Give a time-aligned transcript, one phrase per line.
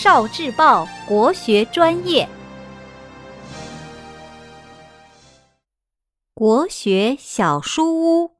[0.00, 2.28] 少智报国学专业，
[6.34, 8.28] 国学小书屋，《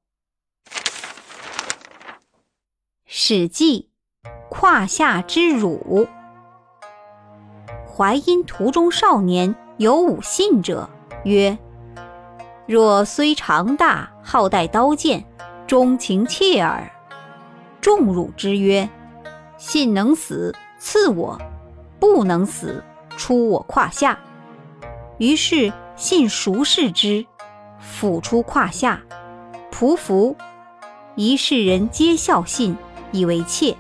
[3.05, 3.91] 史记》
[4.48, 6.07] 胯下之辱。
[7.84, 10.88] 淮阴途中少年有五信者，
[11.25, 11.59] 曰
[12.68, 15.27] ：“若虽长大，好带刀剑，
[15.66, 16.88] 钟情切耳。”
[17.82, 18.88] 众辱之曰
[19.59, 21.41] ：“信能死。”赐我，
[21.98, 22.82] 不能死，
[23.16, 24.19] 出我胯下。
[25.19, 27.27] 于是信熟视之，
[27.80, 29.02] 俯出胯下，
[29.72, 30.36] 匍匐。
[31.16, 32.77] 一世人皆笑信，
[33.10, 33.77] 以为妾。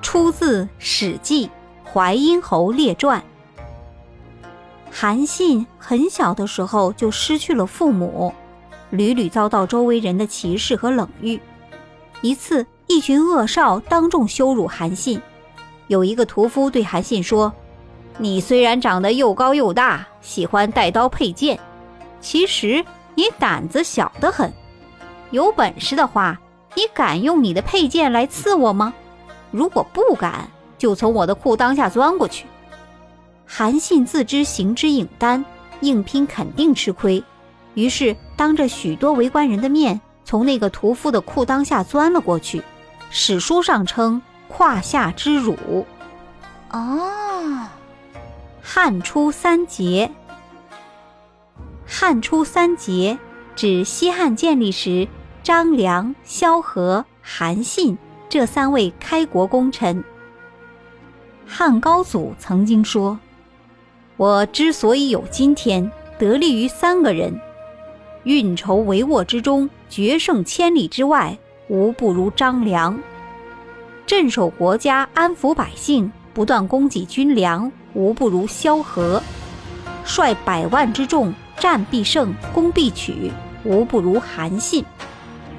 [0.00, 1.48] 出自《史记·
[1.92, 3.20] 淮阴侯列传》。
[4.90, 8.32] 韩信很小的时候就失去了父母，
[8.90, 11.40] 屡屡遭到周围人的歧视和冷遇。
[12.20, 15.20] 一次，一群恶少当众羞辱韩信。
[15.88, 17.52] 有一个屠夫对韩信说
[18.18, 21.58] ：“你虽然长得又高又大，喜欢带刀佩剑，
[22.20, 22.84] 其实
[23.14, 24.52] 你胆子小得很。
[25.30, 26.38] 有本事的话，
[26.74, 28.94] 你敢用你的佩剑来刺我吗？
[29.50, 30.48] 如果不敢，
[30.78, 32.46] 就从我的裤裆下钻过去。”
[33.46, 35.44] 韩信自知行之影单，
[35.80, 37.22] 硬拼肯定吃亏，
[37.74, 42.62] 于是当着许多围观人的面，从那个屠夫的裤裆下钻了过去。
[43.10, 44.22] 史书上称。
[44.52, 45.86] 胯下之辱，
[46.70, 47.68] 哦。
[48.60, 50.10] 汉初三杰，
[51.86, 53.18] 汉初三杰
[53.56, 55.08] 指西汉建立时
[55.42, 57.96] 张良、萧何、韩信
[58.28, 60.04] 这三位开国功臣。
[61.46, 63.18] 汉高祖曾经说
[64.16, 67.40] ：“我之所以有今天，得力于三个人。
[68.24, 71.36] 运筹帷幄之中，决胜千里之外，
[71.68, 72.98] 无不如张良。”
[74.12, 79.22] 镇守国家、安抚百姓、不断供给军粮，无不如萧何；
[80.04, 83.32] 率百万之众，战必胜、攻必取，
[83.64, 84.84] 无不如韩信。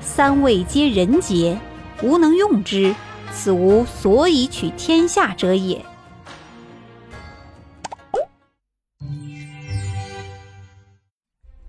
[0.02, 1.60] 三位皆人杰，
[2.04, 2.94] 吾能用之，
[3.32, 5.84] 此无所以取天下者也。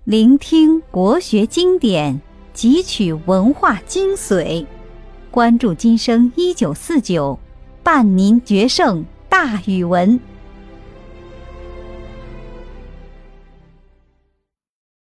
[0.03, 2.21] 聆听国学经典，
[2.53, 4.67] 汲取文化精髓。
[5.35, 7.37] 关注今生一九四九，
[7.83, 10.17] 伴您决胜大语文。